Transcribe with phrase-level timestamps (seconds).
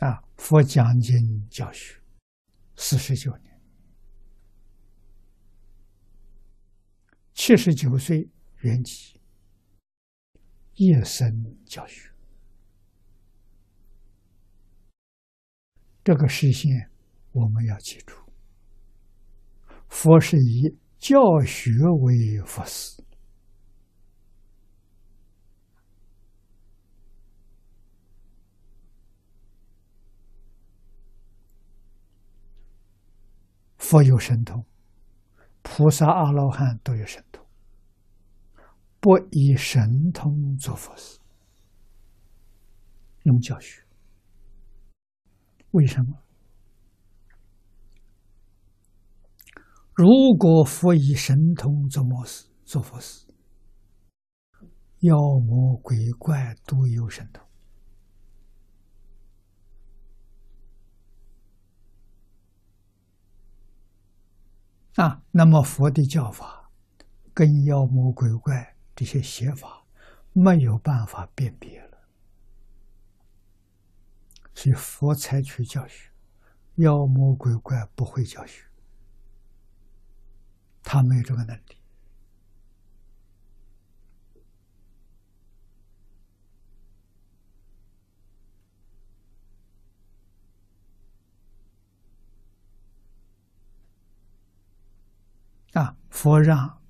[0.00, 2.00] 啊，佛讲经教学
[2.76, 3.60] 四十九年，
[7.32, 8.28] 七十九岁
[8.62, 9.14] 圆寂，
[10.74, 12.10] 一生教学。
[16.02, 16.90] 这个实现
[17.30, 18.16] 我们要记住，
[19.88, 21.70] 佛是以教学
[22.00, 23.03] 为佛事。
[33.84, 34.64] 佛有神通，
[35.60, 37.44] 菩萨、阿罗汉都有神通，
[38.98, 41.18] 不以神通做佛事，
[43.24, 43.84] 用教学。
[45.72, 46.18] 为什么？
[49.92, 53.26] 如果佛以神通做模式做佛事，
[55.00, 55.14] 妖
[55.46, 57.46] 魔鬼怪都有神通。
[64.94, 66.70] 啊，那么佛的教法
[67.32, 69.84] 跟妖魔鬼怪这些邪法
[70.32, 71.98] 没有办法辨别了，
[74.54, 76.10] 所以佛采取教学，
[76.76, 78.62] 妖魔鬼怪不会教学，
[80.84, 81.76] 他没有这个能力。
[95.74, 95.96] 啊！
[96.14, 96.80] 佛让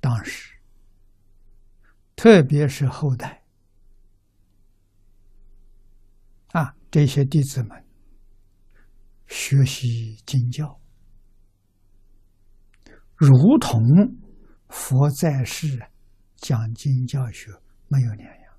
[0.00, 0.54] 当时，
[2.14, 3.42] 特别是后代
[6.52, 7.84] 啊，这些弟子们
[9.26, 10.80] 学习经教，
[13.16, 13.82] 如同
[14.68, 15.90] 佛在世
[16.36, 17.50] 讲经教学
[17.88, 18.56] 没有两样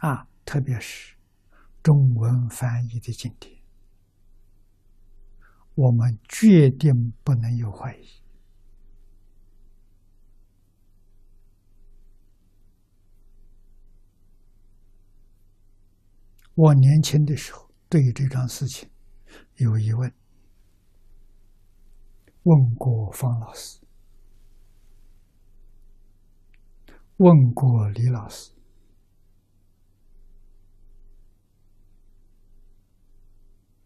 [0.00, 0.28] 啊！
[0.44, 1.16] 特别是
[1.82, 3.53] 中文翻译的经典。
[5.74, 8.08] 我们决定不能有怀疑。
[16.54, 18.88] 我年轻的时候对于这桩事情
[19.56, 20.14] 有疑问，
[22.44, 23.80] 问过方老师，
[27.16, 28.53] 问过李老师。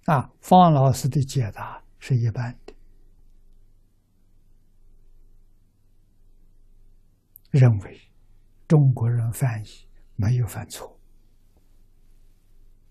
[0.08, 2.72] 啊，方老师的解答是一般的，
[7.50, 8.00] 认为
[8.66, 9.86] 中国人翻译
[10.16, 10.98] 没有犯错，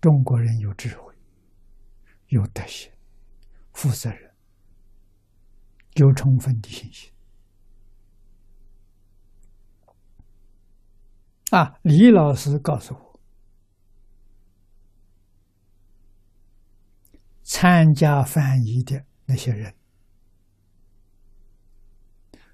[0.00, 1.12] 中国人有智慧、
[2.28, 2.88] 有德行、
[3.72, 4.32] 负责任、
[5.94, 7.10] 有充分的信心。
[11.50, 13.07] 啊，李老师告诉我。
[17.50, 19.74] 参加翻译的那些人，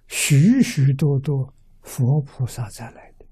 [0.07, 3.27] 许许多多佛菩萨再来的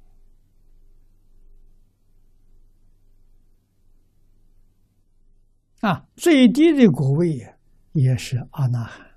[5.89, 7.59] 啊，最低的果位也
[7.93, 9.09] 也是阿那含，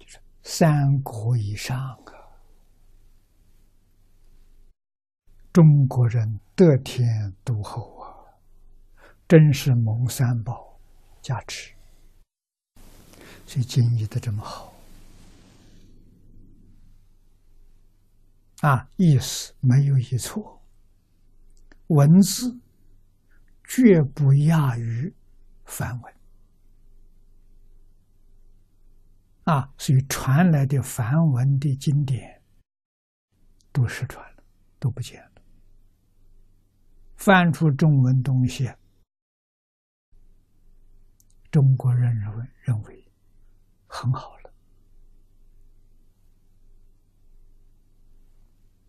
[0.00, 2.12] 就是三国以上啊。
[5.52, 7.99] 中国人得天独厚。
[9.30, 10.76] 真是蒙三宝
[11.22, 11.72] 加持，
[13.46, 14.74] 所以经译的这么好。
[18.62, 20.60] 啊，意思没有一错，
[21.86, 22.58] 文字
[23.68, 25.14] 绝不亚于
[25.64, 26.14] 梵文。
[29.44, 32.42] 啊，所以传来的梵文的经典
[33.70, 34.42] 都失传了，
[34.80, 35.42] 都不见了，
[37.14, 38.68] 翻出中文东西。
[41.50, 43.04] 中国人认为认为
[43.86, 44.52] 很好了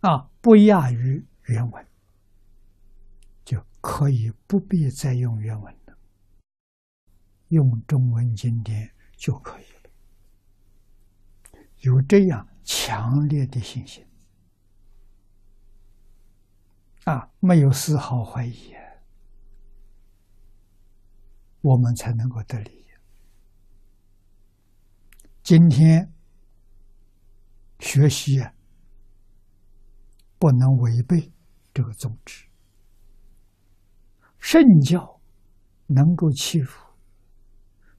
[0.01, 1.87] 啊，不亚于原文，
[3.43, 5.97] 就可以不必再用原文了，
[7.49, 9.89] 用中文经典就可以了。
[11.79, 14.05] 有这样强烈的信心
[17.05, 18.75] 啊，没有丝毫怀疑。
[21.61, 22.85] 我们才能够得利益。
[25.43, 26.11] 今天
[27.79, 28.53] 学习啊，
[30.37, 31.31] 不能违背
[31.73, 32.47] 这个宗旨。
[34.39, 35.21] 圣教
[35.87, 36.83] 能够欺负，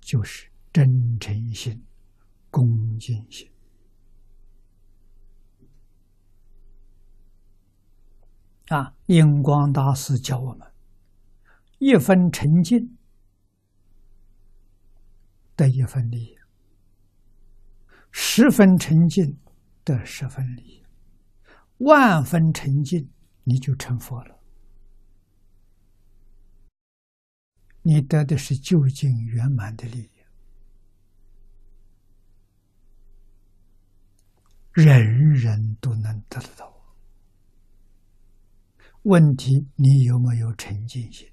[0.00, 0.84] 就是真
[1.20, 1.84] 诚心、
[2.50, 2.64] 恭
[2.98, 3.48] 敬心
[8.68, 10.72] 啊，印光大师教我们：
[11.78, 12.96] 一分沉静
[15.62, 16.36] 得一分利益，
[18.10, 19.38] 十分沉静
[19.84, 20.84] 得十分利益，
[21.78, 23.08] 万分沉静
[23.44, 24.36] 你就成佛了。
[27.82, 30.10] 你得的是究竟圆满的利益，
[34.72, 36.72] 人人都能得得到。
[39.02, 41.28] 问题你有没有沉静心？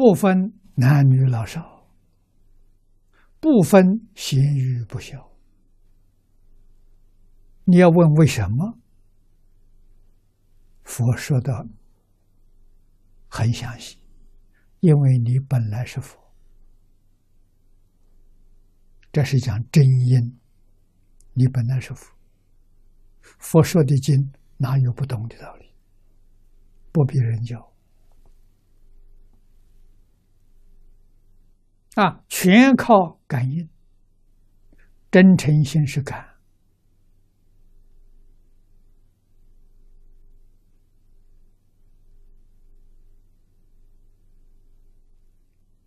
[0.00, 1.86] 不分男女老少，
[3.38, 5.30] 不分贤愚不孝，
[7.64, 8.78] 你要问为什么？
[10.84, 11.52] 佛说的
[13.28, 13.98] 很详细，
[14.80, 16.18] 因为你本来是佛，
[19.12, 20.40] 这是讲真因。
[21.34, 22.10] 你本来是佛，
[23.20, 25.74] 佛说的经哪有不懂的道理？
[26.90, 27.69] 不必人教
[31.94, 33.68] 啊，全靠感应。
[35.10, 36.24] 真诚心是感，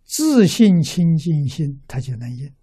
[0.04, 2.54] 自信清净心，他就能应。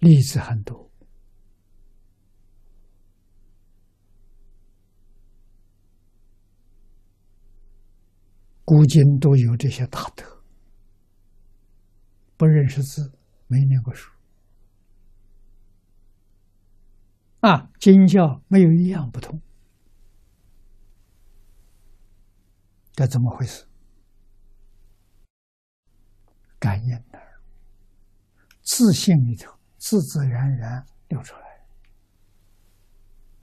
[0.00, 0.90] 例子很多，
[8.64, 10.24] 古今都有这些大德。
[12.36, 13.12] 不认识字，
[13.46, 14.10] 没念过书，
[17.40, 19.40] 啊，经教没有一样不通，
[22.92, 23.64] 这怎么回事？
[26.58, 27.20] 感应的，
[28.62, 29.52] 自信里头。
[29.76, 31.43] 自自然然流出来。